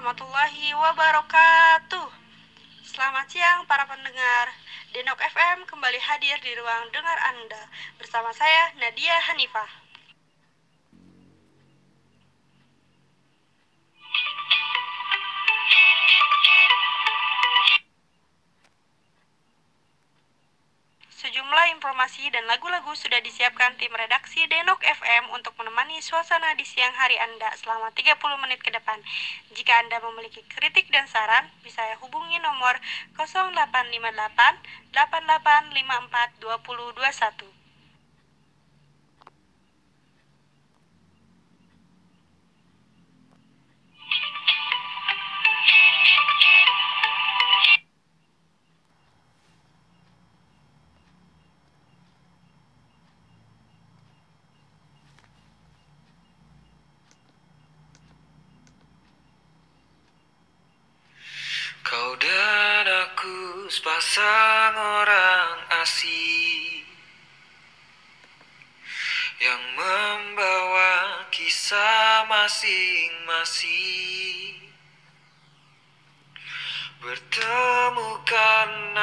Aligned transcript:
warahmatullahi 0.00 0.72
wabarakatuh. 0.72 2.08
Selamat 2.88 3.28
siang 3.28 3.68
para 3.68 3.84
pendengar. 3.84 4.48
Denok 4.96 5.20
FM 5.20 5.68
kembali 5.68 6.00
hadir 6.00 6.40
di 6.40 6.56
ruang 6.56 6.88
dengar 6.88 7.20
Anda 7.28 7.68
bersama 8.00 8.32
saya 8.32 8.72
Nadia 8.80 9.12
Hanifah. 9.28 9.89
Informasi 22.20 22.36
dan 22.36 22.44
lagu-lagu 22.52 22.92
sudah 22.92 23.16
disiapkan 23.24 23.80
tim 23.80 23.88
redaksi 23.96 24.44
Denok 24.44 24.84
FM 24.84 25.32
untuk 25.32 25.56
menemani 25.56 26.04
suasana 26.04 26.52
di 26.52 26.68
siang 26.68 26.92
hari 26.92 27.16
Anda 27.16 27.48
selama 27.56 27.88
30 27.96 28.20
menit 28.44 28.60
ke 28.60 28.68
depan. 28.68 29.00
Jika 29.56 29.80
Anda 29.80 30.04
memiliki 30.04 30.44
kritik 30.44 30.92
dan 30.92 31.08
saran, 31.08 31.48
bisa 31.64 31.80
hubungi 32.04 32.36
nomor 32.44 32.76
0858 33.16 34.92
8854 34.92 36.44
2021. 36.44 37.59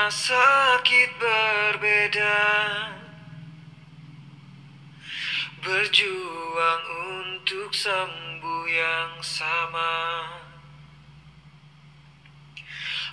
Sakit 0.07 1.09
berbeda. 1.19 2.39
Berjuang 5.59 6.83
untuk 7.11 7.75
sembuh 7.75 8.65
yang 8.71 9.13
sama. 9.19 9.95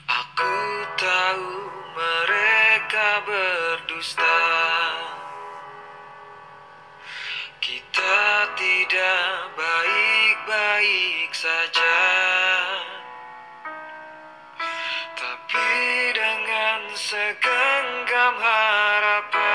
Aku 0.07 0.59
tahu 0.95 1.51
mereka 1.99 3.09
berdusta. 3.27 4.41
Kita 7.59 8.19
tidak 8.55 9.57
baik-baik 9.57 11.31
saja 11.35 12.04
dalam 18.25 18.41
harapan 18.41 19.54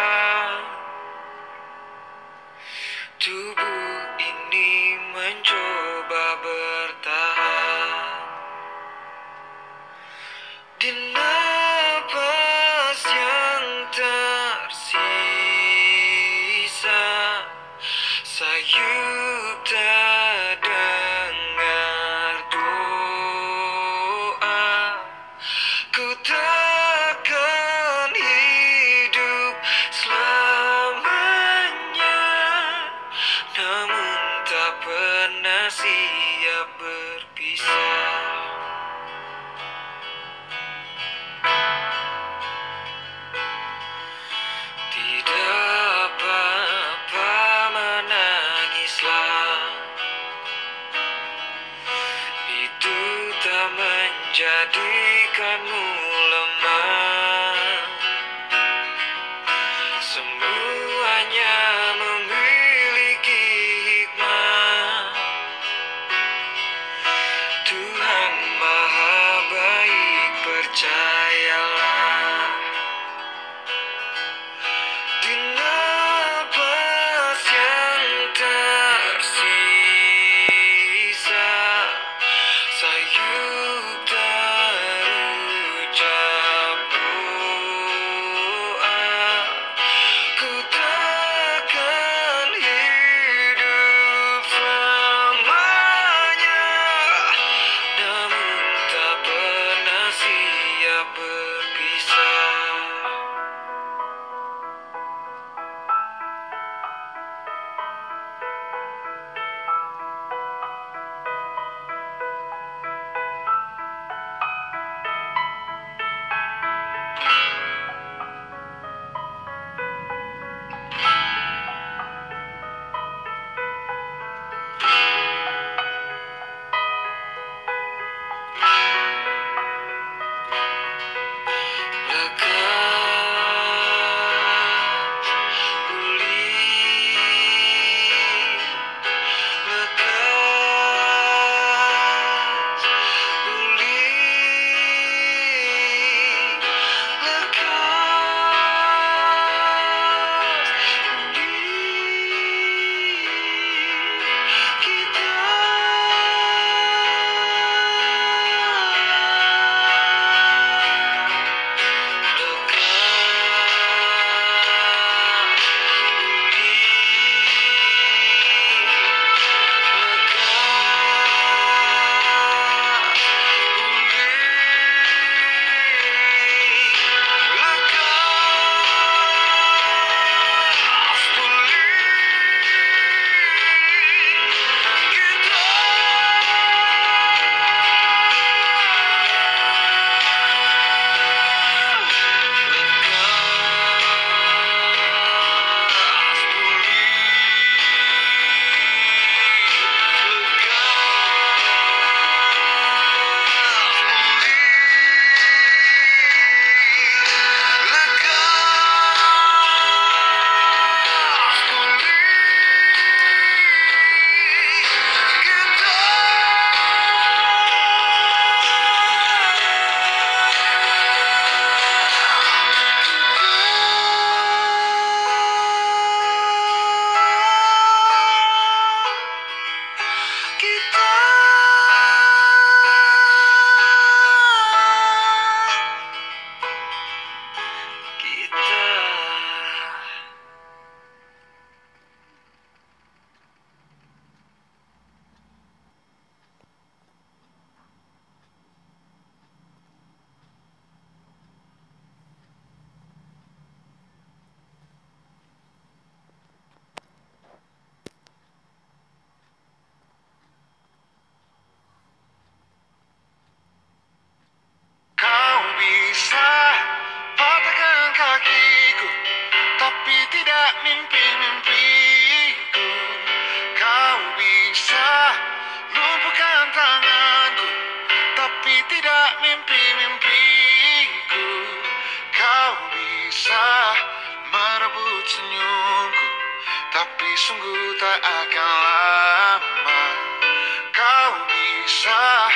bisa 292.00 292.48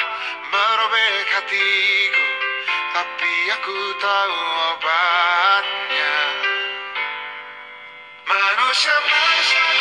merobek 0.56 1.28
hatiku 1.36 2.28
Tapi 2.96 3.34
aku 3.52 3.76
tahu 4.00 4.40
obatnya. 4.72 6.16
Manusia 8.24 8.96
manusia 9.04 9.73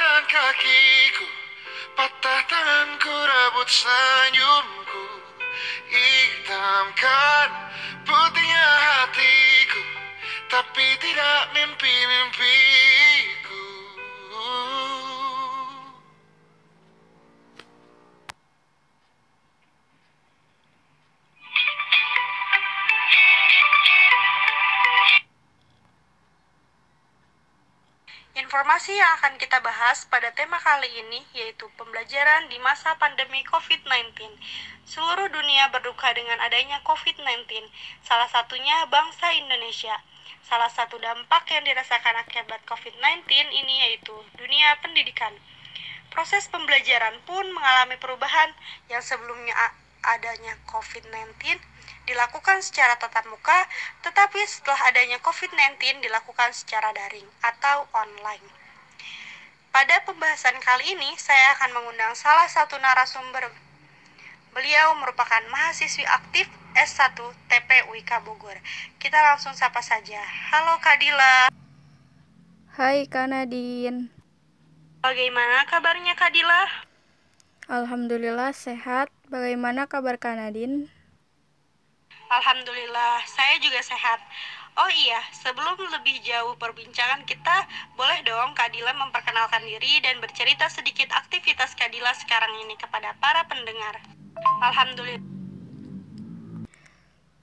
patahkan 0.00 0.24
kakiku 0.32 1.28
Patah 1.92 2.42
tanganku 2.48 3.12
rebut 3.12 3.68
senyumku. 3.68 5.04
Hitamkan 5.92 7.48
putihnya 8.08 8.68
hatiku 8.80 9.82
Tapi 10.48 10.86
tidak 11.04 11.52
mimpi-mimpiku 11.52 13.09
Informasi 28.70 29.02
yang 29.02 29.18
akan 29.18 29.34
kita 29.34 29.58
bahas 29.66 30.06
pada 30.06 30.30
tema 30.30 30.54
kali 30.62 30.86
ini 31.02 31.26
yaitu 31.34 31.66
pembelajaran 31.74 32.46
di 32.46 32.54
masa 32.62 32.94
pandemi 33.02 33.42
COVID-19. 33.50 34.14
Seluruh 34.86 35.26
dunia 35.26 35.66
berduka 35.74 36.06
dengan 36.14 36.38
adanya 36.38 36.78
COVID-19, 36.86 37.50
salah 38.06 38.30
satunya 38.30 38.86
bangsa 38.86 39.34
Indonesia. 39.34 39.98
Salah 40.46 40.70
satu 40.70 41.02
dampak 41.02 41.50
yang 41.50 41.66
dirasakan 41.66 42.22
akibat 42.22 42.62
COVID-19 42.62 43.26
ini 43.50 43.90
yaitu 43.90 44.14
dunia 44.38 44.78
pendidikan. 44.78 45.34
Proses 46.14 46.46
pembelajaran 46.46 47.18
pun 47.26 47.50
mengalami 47.50 47.98
perubahan 47.98 48.54
yang 48.86 49.02
sebelumnya 49.02 49.50
adanya 50.06 50.54
COVID-19 50.70 51.58
dilakukan 52.06 52.62
secara 52.62 52.94
tatap 53.02 53.26
muka, 53.34 53.66
tetapi 54.06 54.38
setelah 54.46 54.94
adanya 54.94 55.18
COVID-19 55.26 56.06
dilakukan 56.06 56.54
secara 56.54 56.94
daring 56.94 57.26
atau 57.42 57.90
online. 57.98 58.59
Pada 59.70 60.02
pembahasan 60.02 60.58
kali 60.58 60.98
ini, 60.98 61.14
saya 61.14 61.54
akan 61.54 61.70
mengundang 61.70 62.10
salah 62.18 62.50
satu 62.50 62.74
narasumber. 62.82 63.54
Beliau 64.50 64.98
merupakan 64.98 65.38
mahasiswi 65.46 66.02
aktif 66.10 66.50
S1 66.74 67.14
TPUIK 67.46 68.10
Bogor. 68.26 68.58
Kita 68.98 69.14
langsung 69.22 69.54
sapa 69.54 69.78
saja. 69.78 70.18
Halo 70.50 70.74
Kadila. 70.82 71.54
Hai 72.74 73.06
Kak 73.06 73.30
Nadine, 73.30 74.10
Bagaimana 75.06 75.62
kabarnya 75.70 76.18
Kadila? 76.18 76.66
Alhamdulillah 77.70 78.50
sehat. 78.50 79.06
Bagaimana 79.30 79.86
kabar 79.86 80.18
Kak 80.18 80.34
Nadine? 80.34 80.90
Alhamdulillah, 82.26 83.22
saya 83.22 83.54
juga 83.62 83.78
sehat. 83.86 84.18
Oh 84.80 84.88
iya, 84.96 85.20
sebelum 85.36 85.76
lebih 85.76 86.24
jauh 86.24 86.56
perbincangan 86.56 87.28
kita, 87.28 87.68
boleh 88.00 88.24
dong 88.24 88.56
Kadila 88.56 88.96
memperkenalkan 88.96 89.60
diri 89.60 90.00
dan 90.00 90.24
bercerita 90.24 90.72
sedikit 90.72 91.12
aktivitas 91.12 91.76
Kadila 91.76 92.16
sekarang 92.16 92.48
ini 92.64 92.80
kepada 92.80 93.12
para 93.20 93.44
pendengar. 93.44 94.00
Alhamdulillah. 94.64 95.20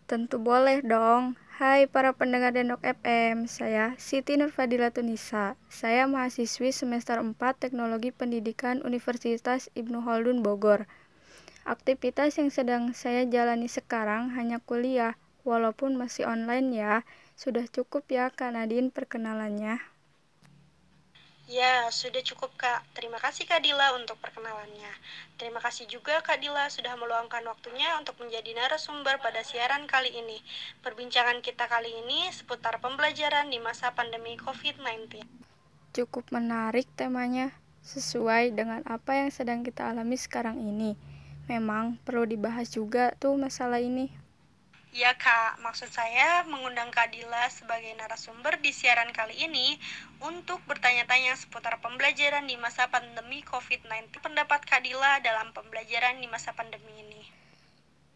Tentu 0.09 0.41
boleh 0.41 0.81
dong. 0.81 1.37
Hai 1.61 1.85
para 1.85 2.09
pendengar 2.17 2.57
Denok 2.57 2.81
FM, 2.81 3.45
saya 3.45 3.93
Siti 4.01 4.33
Nurfadila 4.33 4.89
Tunisa. 4.89 5.53
Saya 5.69 6.09
mahasiswi 6.09 6.73
semester 6.73 7.21
4 7.21 7.37
Teknologi 7.61 8.09
Pendidikan 8.09 8.81
Universitas 8.81 9.69
Ibnu 9.77 10.01
Khaldun 10.01 10.41
Bogor. 10.41 10.89
Aktivitas 11.69 12.33
yang 12.41 12.49
sedang 12.49 12.97
saya 12.97 13.29
jalani 13.29 13.69
sekarang 13.69 14.33
hanya 14.33 14.57
kuliah, 14.57 15.13
walaupun 15.47 15.95
masih 15.95 16.27
online 16.27 16.73
ya. 16.75 17.05
Sudah 17.37 17.69
cukup 17.69 18.09
ya 18.09 18.33
Kak 18.33 18.57
Nadine 18.57 18.89
perkenalannya. 18.89 19.77
Ya, 21.45 21.85
sudah 21.93 22.19
cukup 22.25 22.49
Kak. 22.57 22.81
Terima 22.97 23.21
kasih 23.21 23.45
Kak 23.45 23.61
Dila 23.61 23.93
untuk 23.93 24.17
perkenalannya. 24.19 24.89
Terima 25.37 25.61
kasih 25.61 25.85
juga 25.85 26.19
Kak 26.25 26.41
Dila 26.41 26.65
sudah 26.73 26.97
meluangkan 26.97 27.45
waktunya 27.45 27.93
untuk 28.01 28.17
menjadi 28.19 28.57
narasumber 28.57 29.21
pada 29.21 29.45
siaran 29.45 29.85
kali 29.85 30.17
ini. 30.17 30.41
Perbincangan 30.81 31.45
kita 31.45 31.69
kali 31.69 31.93
ini 31.93 32.25
seputar 32.33 32.81
pembelajaran 32.81 33.53
di 33.53 33.61
masa 33.61 33.93
pandemi 33.93 34.33
COVID-19. 34.41 35.21
Cukup 35.93 36.25
menarik 36.33 36.89
temanya, 36.97 37.53
sesuai 37.85 38.51
dengan 38.57 38.81
apa 38.89 39.13
yang 39.13 39.29
sedang 39.29 39.61
kita 39.61 39.93
alami 39.93 40.17
sekarang 40.19 40.59
ini. 40.59 40.99
Memang 41.47 42.01
perlu 42.01 42.27
dibahas 42.27 42.67
juga 42.73 43.15
tuh 43.15 43.39
masalah 43.39 43.79
ini. 43.79 44.11
Ya 44.97 45.13
Kak, 45.13 45.61
maksud 45.61 45.93
saya 45.93 46.41
mengundang 46.49 46.89
Kak 46.89 47.13
Dila 47.13 47.45
sebagai 47.53 47.93
narasumber 48.01 48.57
di 48.57 48.73
siaran 48.73 49.13
kali 49.13 49.45
ini 49.45 49.77
untuk 50.25 50.57
bertanya-tanya 50.65 51.37
seputar 51.37 51.77
pembelajaran 51.85 52.49
di 52.49 52.57
masa 52.57 52.89
pandemi 52.89 53.45
COVID-19. 53.45 54.09
Pendapat 54.25 54.65
Kak 54.65 54.81
Dila 54.81 55.21
dalam 55.21 55.53
pembelajaran 55.53 56.17
di 56.17 56.25
masa 56.25 56.57
pandemi 56.57 56.89
ini. 56.97 57.21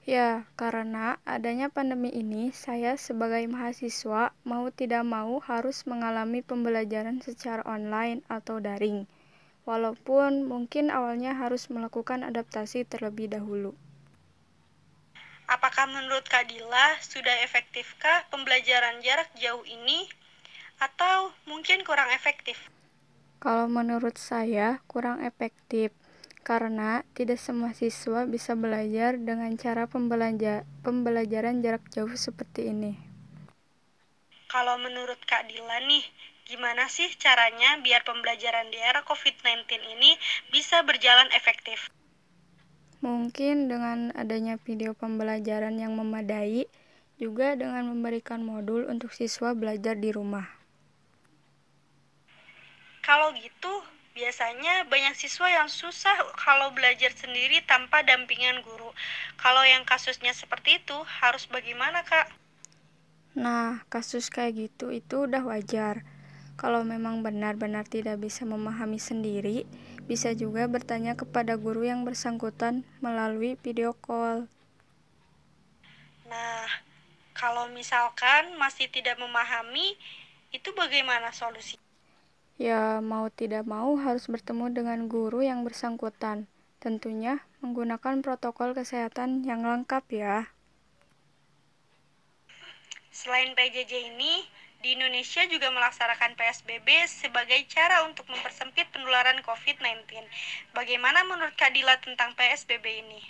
Ya, 0.09 0.49
karena 0.57 1.21
adanya 1.21 1.69
pandemi 1.69 2.09
ini, 2.17 2.49
saya 2.49 2.97
sebagai 2.97 3.45
mahasiswa 3.45 4.33
mau 4.41 4.65
tidak 4.73 5.05
mau 5.05 5.37
harus 5.37 5.85
mengalami 5.85 6.41
pembelajaran 6.41 7.21
secara 7.21 7.61
online 7.61 8.25
atau 8.25 8.57
daring. 8.57 9.05
Walaupun 9.69 10.49
mungkin 10.49 10.89
awalnya 10.89 11.37
harus 11.37 11.69
melakukan 11.69 12.25
adaptasi 12.25 12.89
terlebih 12.89 13.29
dahulu. 13.29 13.77
Apakah 15.51 15.83
menurut 15.83 16.23
Kak 16.31 16.47
Dila 16.47 16.95
sudah 17.03 17.43
efektifkah 17.43 18.23
pembelajaran 18.31 19.03
jarak 19.03 19.27
jauh 19.35 19.67
ini 19.67 20.07
atau 20.79 21.35
mungkin 21.43 21.83
kurang 21.83 22.07
efektif? 22.15 22.55
Kalau 23.43 23.67
menurut 23.67 24.15
saya 24.15 24.79
kurang 24.87 25.19
efektif 25.19 25.91
karena 26.47 27.03
tidak 27.11 27.35
semua 27.35 27.75
siswa 27.75 28.23
bisa 28.23 28.55
belajar 28.55 29.19
dengan 29.19 29.51
cara 29.59 29.91
pembelaja 29.91 30.63
pembelajaran 30.87 31.59
jarak 31.59 31.83
jauh 31.91 32.15
seperti 32.15 32.71
ini. 32.71 32.95
Kalau 34.47 34.79
menurut 34.79 35.19
Kak 35.27 35.51
Dila 35.51 35.83
nih, 35.83 36.07
gimana 36.47 36.87
sih 36.87 37.11
caranya 37.19 37.75
biar 37.83 38.07
pembelajaran 38.07 38.71
di 38.71 38.79
era 38.79 39.03
COVID-19 39.03 39.67
ini 39.99 40.15
bisa 40.47 40.79
berjalan 40.87 41.27
efektif? 41.35 41.91
Mungkin 43.01 43.65
dengan 43.65 44.13
adanya 44.13 44.61
video 44.61 44.93
pembelajaran 44.93 45.73
yang 45.81 45.97
memadai, 45.97 46.69
juga 47.17 47.57
dengan 47.57 47.89
memberikan 47.89 48.45
modul 48.45 48.85
untuk 48.89 49.09
siswa 49.13 49.57
belajar 49.57 49.97
di 49.97 50.13
rumah. 50.13 50.45
Kalau 53.01 53.33
gitu, 53.33 53.73
biasanya 54.13 54.85
banyak 54.85 55.17
siswa 55.17 55.49
yang 55.49 55.65
susah 55.65 56.13
kalau 56.37 56.69
belajar 56.77 57.09
sendiri 57.17 57.65
tanpa 57.65 58.05
dampingan 58.05 58.61
guru. 58.61 58.93
Kalau 59.41 59.65
yang 59.65 59.81
kasusnya 59.81 60.37
seperti 60.37 60.77
itu, 60.77 60.97
harus 61.21 61.49
bagaimana, 61.49 62.05
Kak? 62.05 62.29
Nah, 63.33 63.81
kasus 63.89 64.29
kayak 64.29 64.69
gitu 64.69 64.93
itu 64.93 65.25
udah 65.25 65.41
wajar. 65.41 66.05
Kalau 66.59 66.85
memang 66.85 67.25
benar-benar 67.25 67.89
tidak 67.89 68.21
bisa 68.21 68.45
memahami 68.45 69.01
sendiri, 69.01 69.65
bisa 70.11 70.35
juga 70.35 70.67
bertanya 70.67 71.15
kepada 71.15 71.55
guru 71.55 71.87
yang 71.87 72.03
bersangkutan 72.03 72.83
melalui 72.99 73.55
video 73.63 73.95
call. 73.95 74.43
Nah, 76.27 76.67
kalau 77.31 77.71
misalkan 77.71 78.51
masih 78.59 78.91
tidak 78.91 79.15
memahami, 79.15 79.95
itu 80.51 80.67
bagaimana 80.75 81.31
solusi? 81.31 81.79
Ya, 82.59 82.99
mau 82.99 83.31
tidak 83.31 83.63
mau 83.63 83.95
harus 83.95 84.27
bertemu 84.27 84.83
dengan 84.83 85.07
guru 85.07 85.47
yang 85.47 85.63
bersangkutan. 85.63 86.43
Tentunya 86.83 87.39
menggunakan 87.63 88.19
protokol 88.19 88.75
kesehatan 88.75 89.47
yang 89.47 89.63
lengkap 89.63 90.03
ya. 90.11 90.51
Selain 93.15 93.55
PJJ 93.55 94.11
ini, 94.11 94.43
di 94.81 94.97
Indonesia 94.97 95.45
juga 95.45 95.69
melaksanakan 95.69 96.33
PSBB 96.33 97.05
sebagai 97.05 97.61
cara 97.69 98.01
untuk 98.09 98.25
mempersempit 98.33 98.89
penularan 98.89 99.37
COVID-19. 99.45 100.09
Bagaimana 100.73 101.21
menurut 101.21 101.53
Kak 101.53 101.77
Dila 101.77 102.01
tentang 102.01 102.33
PSBB 102.33 102.85
ini? 103.05 103.21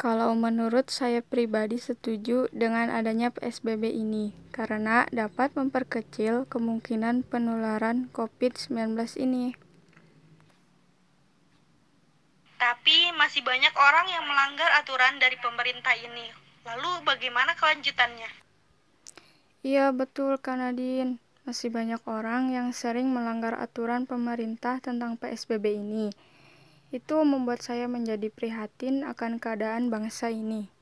Kalau 0.00 0.32
menurut 0.32 0.88
saya 0.88 1.20
pribadi 1.20 1.76
setuju 1.76 2.48
dengan 2.56 2.88
adanya 2.88 3.28
PSBB 3.28 3.92
ini, 3.92 4.32
karena 4.48 5.04
dapat 5.12 5.52
memperkecil 5.52 6.48
kemungkinan 6.48 7.28
penularan 7.28 8.08
COVID-19 8.16 8.96
ini. 9.20 9.52
Tapi 12.56 13.12
masih 13.20 13.44
banyak 13.44 13.76
orang 13.76 14.08
yang 14.08 14.24
melanggar 14.24 14.72
aturan 14.80 15.20
dari 15.20 15.36
pemerintah 15.36 15.92
ini. 16.00 16.32
Lalu 16.64 17.04
bagaimana 17.04 17.52
kelanjutannya? 17.60 18.49
Iya 19.60 19.92
betul 19.92 20.40
Kanadin, 20.40 21.20
masih 21.44 21.68
banyak 21.68 22.00
orang 22.08 22.48
yang 22.48 22.72
sering 22.72 23.12
melanggar 23.12 23.52
aturan 23.60 24.08
pemerintah 24.08 24.80
tentang 24.80 25.20
PSBB 25.20 25.76
ini. 25.76 26.08
Itu 26.88 27.20
membuat 27.28 27.60
saya 27.60 27.84
menjadi 27.84 28.32
prihatin 28.32 29.04
akan 29.04 29.36
keadaan 29.36 29.92
bangsa 29.92 30.32
ini. 30.32 30.79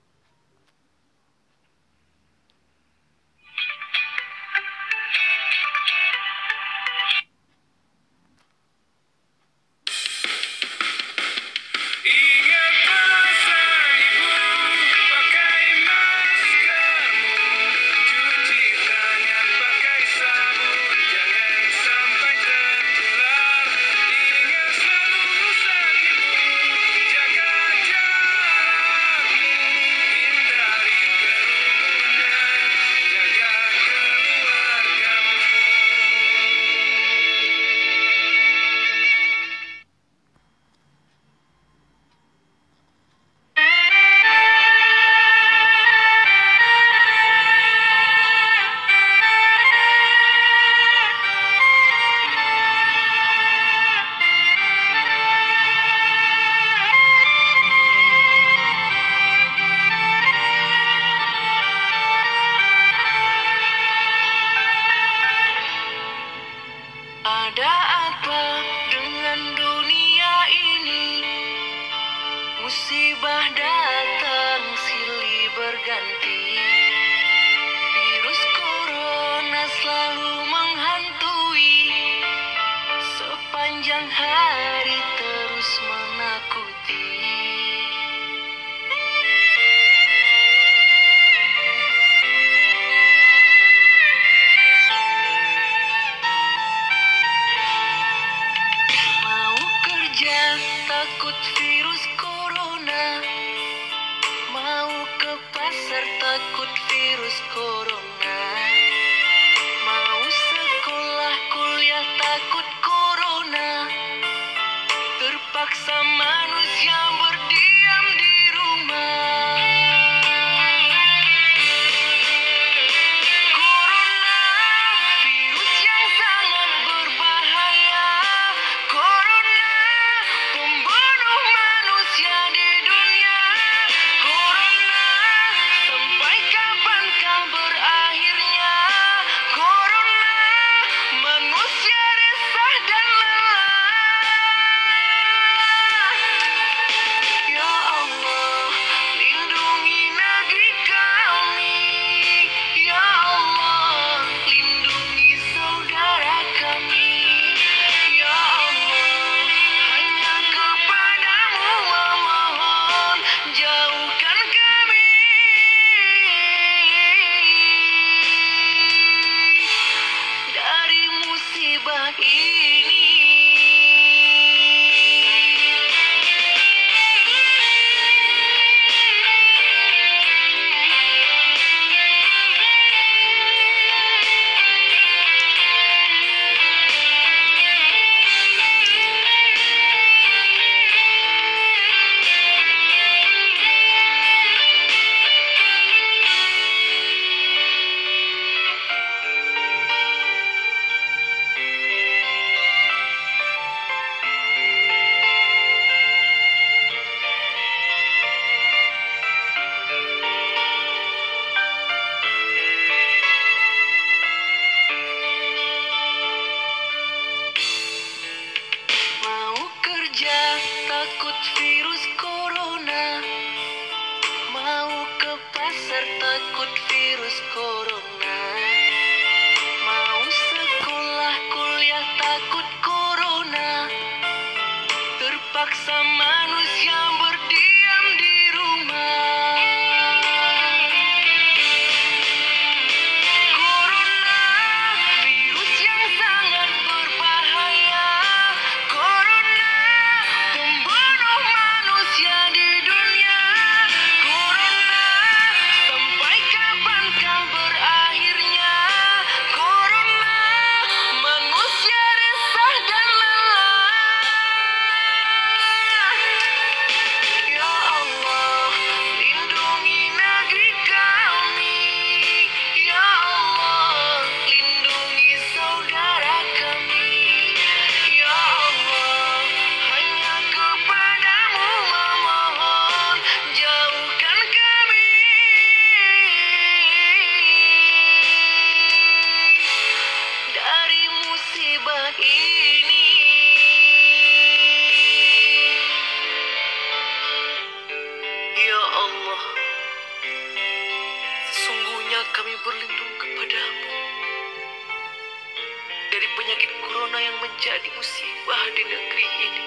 Penyakit 306.38 306.70
corona 306.86 307.18
yang 307.18 307.34
menjadi 307.42 307.88
musibah 307.98 308.62
di 308.78 308.82
negeri 308.86 309.26
ini 309.42 309.64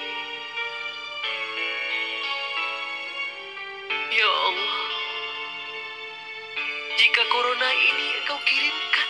Ya 4.16 4.24
Allah 4.24 4.80
Jika 6.96 7.22
corona 7.28 7.68
ini 7.76 8.04
engkau 8.24 8.40
kirimkan 8.48 9.08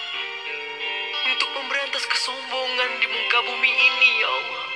Untuk 1.31 1.51
memberantas 1.55 2.03
kesombongan 2.11 2.91
di 2.99 3.07
muka 3.07 3.39
bumi 3.47 3.71
ini 3.71 4.09
ya 4.19 4.27
Allah 4.27 4.67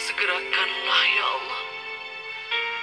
Segerakanlah 0.00 1.02
ya 1.04 1.26
Allah 1.36 1.60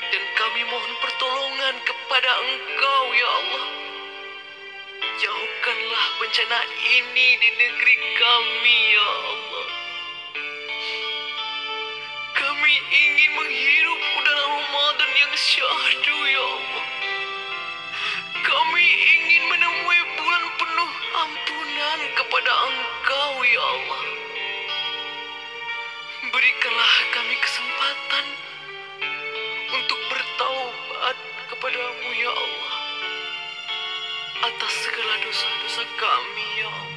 dan 0.08 0.24
kami 0.40 0.64
mohon 0.72 0.94
pertolongan 1.04 1.76
kepada 1.84 2.32
Engkau 2.40 3.04
ya 3.12 3.28
Allah. 3.28 3.77
Jauhkanlah 5.18 6.06
bencana 6.22 6.62
ini 6.78 7.28
di 7.42 7.50
negeri 7.58 7.96
kami 8.22 8.78
ya 8.94 9.02
Allah. 9.02 9.68
Kami 12.38 12.74
ingin 12.86 13.32
menghirup 13.34 13.98
udara 13.98 14.46
Ramadan 14.46 15.12
yang 15.18 15.34
syahdu 15.34 16.18
ya 16.22 16.44
Allah. 16.46 16.86
Kami 18.46 18.86
ingin 18.86 19.44
menemui 19.58 20.00
bulan 20.22 20.46
penuh 20.62 20.92
ampunan 21.26 22.00
kepada 22.14 22.52
Engkau 22.70 23.34
ya 23.42 23.64
Allah. 23.74 24.04
Berikanlah 26.30 26.94
kami 27.18 27.36
kesempatan 27.42 28.26
untuk 29.82 30.00
bertaubat 30.14 31.18
kepadamu 31.50 32.10
ya 32.22 32.30
Allah 32.30 32.87
atas 34.48 34.74
segala 34.80 35.14
dosa-dosa 35.20 35.84
kami 36.00 36.46
ya 36.64 36.72
Allah. 36.72 36.97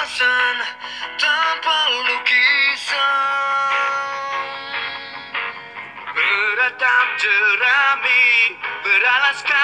Hiasan 0.00 0.56
Tanpa 1.20 1.78
lukisan. 2.08 2.96
Beratap 6.16 7.08
jerami 7.20 8.56
Beralaskan 8.80 9.59